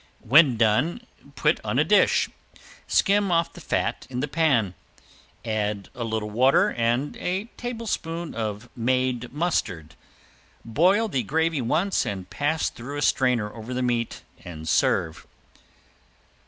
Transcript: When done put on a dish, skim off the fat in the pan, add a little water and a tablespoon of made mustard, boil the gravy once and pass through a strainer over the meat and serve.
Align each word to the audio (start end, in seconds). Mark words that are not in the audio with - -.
When 0.23 0.57
done 0.57 1.05
put 1.35 1.59
on 1.63 1.77
a 1.77 1.83
dish, 1.83 2.27
skim 2.87 3.31
off 3.31 3.53
the 3.53 3.61
fat 3.61 4.07
in 4.09 4.19
the 4.19 4.27
pan, 4.27 4.73
add 5.45 5.89
a 5.93 6.03
little 6.03 6.31
water 6.31 6.69
and 6.69 7.15
a 7.17 7.49
tablespoon 7.55 8.33
of 8.33 8.67
made 8.75 9.31
mustard, 9.31 9.93
boil 10.65 11.07
the 11.07 11.21
gravy 11.21 11.61
once 11.61 12.03
and 12.03 12.27
pass 12.31 12.69
through 12.71 12.97
a 12.97 13.03
strainer 13.03 13.53
over 13.53 13.75
the 13.75 13.83
meat 13.83 14.23
and 14.43 14.67
serve. 14.67 15.27